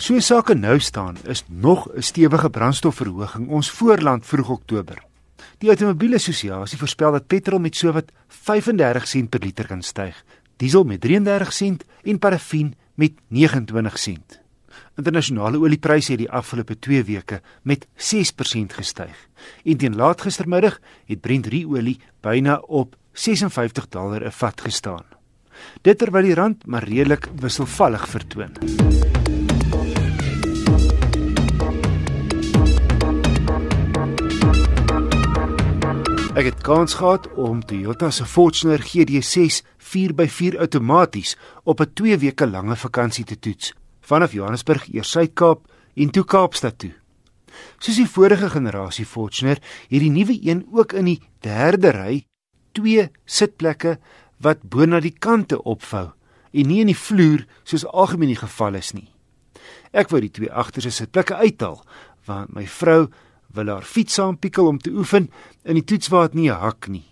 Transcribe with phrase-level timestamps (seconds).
[0.00, 5.02] So sake nou staan, is nog 'n stewige brandstofverhoging ons voorland vroeg Oktober.
[5.58, 10.24] Die Automobielassosiasie voorspel dat petrol met sowat 35 sent per liter kan styg,
[10.56, 14.40] diesel met 33 sent en parafin met 29 sent.
[14.96, 19.28] Internasionale oliepryse het die afgelope 2 weke met 6% gestyg.
[19.64, 25.04] En teen laat gistermiddag het Brent olie byna op 56 dollar 'n vat gestaan.
[25.82, 29.19] Dit terwyl die rand maar redelik wisselvallig vertoon.
[36.40, 41.34] Ek het kans gehad om Toyota se Fortuner GD6 4x4 outomaties
[41.68, 45.60] op 'n 2 weke lange vakansie te toets vanaf Johannesburg eers Suid-Kaap
[45.94, 46.92] en toe Kaapstad toe.
[47.78, 49.58] Soos die vorige generasie Fortuner,
[49.88, 52.24] het die nuwe een ook in die derde ry
[52.72, 53.98] twee sitplekke
[54.38, 56.10] wat bo na die kante opvou
[56.52, 59.12] en nie in die vloer soos algemeen die geval is nie.
[59.92, 61.84] Ek wou die twee agterste sitplekke uithaal
[62.24, 63.10] want my vrou
[63.54, 65.30] wil haar fiets saampikkel om te oefen
[65.64, 67.06] in die toets waar dit nie hak nie.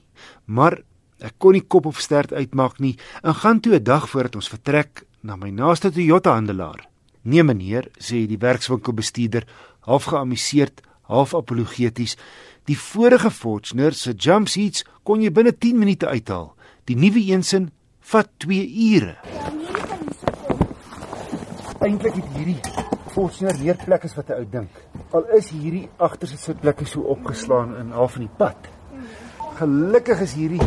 [0.47, 0.81] Maar
[1.19, 4.49] ek kon nie kop of stert uitmaak nie en gaan toe 'n dag voordat ons
[4.49, 6.89] vertrek na my naaste Toyota handelaar.
[7.23, 9.45] Nee meneer, sê die werkswinkelbestuurder,
[9.81, 12.17] half geamuseerd, half apologeties.
[12.65, 16.55] Die vorige Fortuner se jump seats kon jy binne 10 minute uithaal.
[16.85, 19.17] Die nuwe eensin vat 2 ure.
[21.81, 22.61] Eintlik het hierdie
[23.15, 24.71] Fortuner meer plek as wat 'n ou dink.
[25.09, 28.67] Al is hierdie agterste sitplekke so opgeslaan in half van die pad.
[29.57, 30.67] Gelukkig is hierdie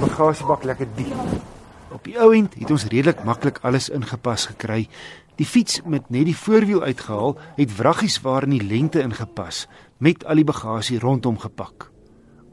[0.00, 1.12] bagasiebak lekker diep.
[1.92, 4.86] Op die ou end het ons redelik maklik alles ingepas gekry.
[5.36, 9.66] Die fiets met net die voorwiel uitgehaal, het wraggies waar in die lengte ingepas
[10.00, 11.90] met al die bagasie rondom gepak.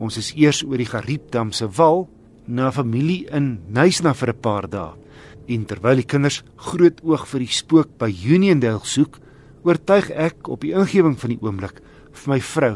[0.04, 2.10] Ons is eers oor die Gariepdam se wal
[2.46, 5.00] na familie in Nysna vir 'n paar dae.
[5.48, 9.20] En terwyl die kinders groot oog vir die spook by Uniondale soek,
[9.66, 11.82] oortuig ek op die ingewing van die oomblik
[12.16, 12.76] vir my vrou.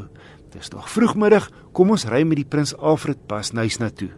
[0.52, 4.10] Dis nog vroegmiddag, kom ons ry met die Prins Alfred pas Nysna toe.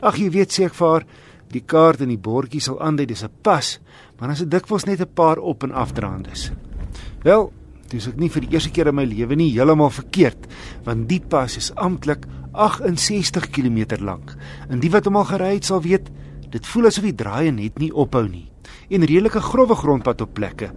[0.00, 1.06] Ag jy weet sê ek vir haar,
[1.54, 3.78] Die kaart en die bordjie sal aandui dis 'n pas,
[4.18, 6.50] maar as dit dikwels net 'n paar op en afdraandes.
[7.22, 7.52] Wel,
[7.88, 10.46] dis ek nie vir die eerste keer in my lewe nie heeltemal verkeerd,
[10.84, 14.36] want die pas is amptelik 68 km lank.
[14.68, 16.10] En die wat hom al gery het sal weet,
[16.50, 18.50] dit voel asof die draaie net nie ophou nie.
[18.90, 20.72] En redelike grouwe grondpad op plekke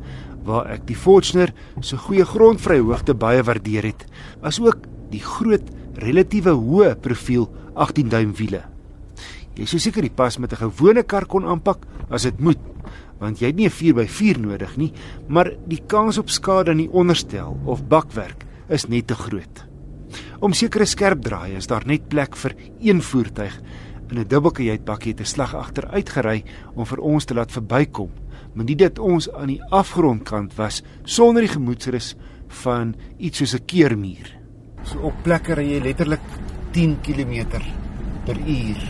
[0.48, 1.52] waar ek die Fortuner
[1.84, 4.06] se goeie grondvryhoogte baie waardeer het,
[4.42, 5.68] asook die groot
[6.00, 8.64] relatiewe hoë profiel 18 duim wiele.
[9.58, 12.60] Jy sou seker die pas met 'n gewone kar kon aanpak as dit moet,
[13.20, 14.94] want jy het nie 'n 4x4 nodig nie,
[15.28, 19.66] maar die kans op skade aan die onderstel of bakwerk is net te groot.
[20.40, 23.62] Om sekere skerp draaie is daar net plek vir een voertuig
[24.12, 26.44] in 'n dubbelkajuitbakkie te slag agteruit gery
[26.76, 28.10] om vir ons te laat verbykom,
[28.58, 32.16] maar nie dit ons aan die afgrondkant was sonder die gemoedsrus
[32.64, 34.34] van iets soos 'n keermuur.
[34.84, 36.26] So op plekke ry jy letterlik
[36.72, 37.62] 10 km
[38.26, 38.82] per uur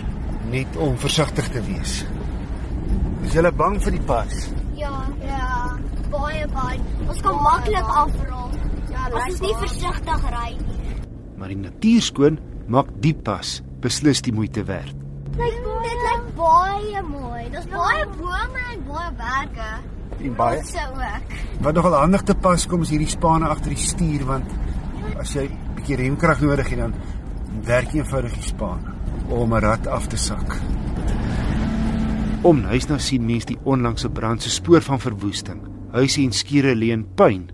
[0.50, 2.06] net om versigtig te wees.
[3.26, 4.50] Is jy bang vir die pas?
[4.76, 5.78] Ja, ja,
[6.10, 6.80] baie baie.
[7.10, 8.50] Ons kan maklik afrol.
[8.90, 10.96] Ja, ons is nie versigtig ry nie.
[11.38, 14.96] Maar die natuurskoon maak die pas beslis die moeite werd.
[15.38, 15.77] Lyk lyk
[16.38, 17.50] baie mooi.
[17.54, 19.70] Daar's baie bome en baie berge.
[20.18, 21.36] En baie se ook.
[21.62, 24.52] Wat nogal handig te pas kom is hierdie spanne agter die stuur want
[25.22, 25.48] as jy
[25.78, 26.94] bietjie remkrag nodig het dan
[27.68, 28.94] werk jy eenvoudig die spanne
[29.30, 30.60] om 'n rat af te sak.
[32.44, 35.62] Om huis nou sien mens die onlangse brand se spoor van verwoesting.
[35.92, 37.50] Huise en skure lê in puin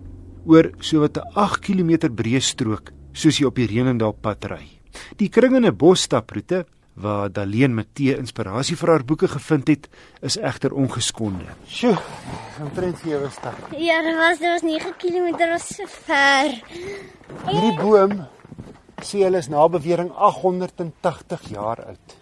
[0.46, 4.80] oor sowat 'n 8 km breë strook soos jy op die Renendal pad ry.
[5.16, 9.88] Die kringende bosstaproete waar Daleen Matee inspirasie vir haar boeke gevind het,
[10.22, 11.46] is egter ongeskonde.
[11.66, 11.96] Sjoe,
[12.62, 13.58] omtrent 7 stap.
[13.78, 16.54] Ja, dit was dit was 9 km of so ver.
[17.50, 18.22] Hierdie boom
[19.04, 22.16] sê hulle is na bewering 880 jaar oud.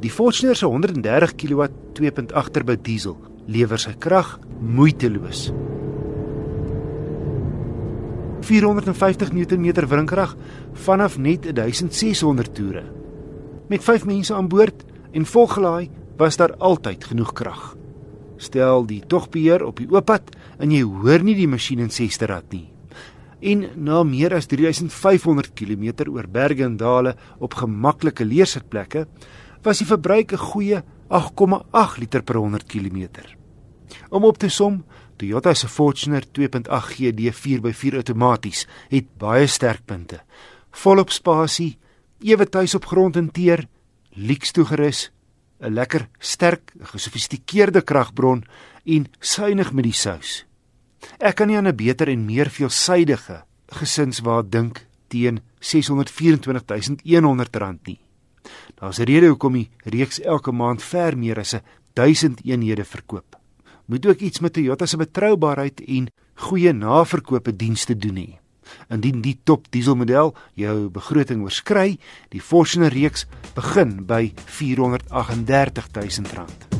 [0.00, 3.16] Die Fortuner se 130 kW 2.8 turbo diesel
[3.46, 5.50] lewer sy krag moeiteloos.
[8.46, 10.36] 450 Nm wrinkrag
[10.86, 12.84] vanaf net 1600 toere.
[13.68, 17.76] Met 5 mense aan boord en volgelaai was daar altyd genoeg krag.
[18.36, 22.26] Stel die togbeheer op die oop pad en jy hoor nie die masjien in sesde
[22.26, 22.76] rad nie
[23.40, 29.06] en na meer as 3500 km oor berge en dale op gemaklike leersitplekke
[29.62, 33.08] was die verbruik 'n goeie 8,8 liter per 100 km.
[34.10, 34.84] Om op te som,
[35.16, 40.20] Toyota se Fortuner 2.8 GD 4x4 outomaties het baie sterk punte.
[40.70, 41.78] Volop spasie,
[42.20, 43.68] ewe tuis op grond en teer,
[44.10, 45.10] lyks toegerus,
[45.60, 48.44] 'n lekker sterk, gesofistikeerde kragbron
[48.84, 50.44] en suinig met die sous.
[51.18, 57.98] Ek kan nie aan 'n beter en meer veelsidige gesinswaar dink teen R624100 nie.
[58.74, 61.54] Daar's 'n rede hoekom die reeks elke maand ver meer as
[61.92, 63.36] 1000 eenhede verkoop.
[63.86, 68.38] Moet ook iets met Toyota se betroubaarheid en goeie naverkope dienste doen hê.
[68.92, 71.98] Indien die top dieselmodel jou begroting oorskry,
[72.32, 76.75] die Fortuner reeks begin by R438 000.